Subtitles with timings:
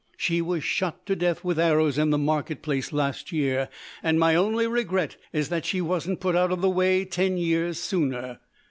[0.17, 3.69] She was shot to death with arrows in the market place last year,
[4.01, 7.77] and my only regret is that she wasn't put out of the way ten years
[7.79, 8.39] sooner.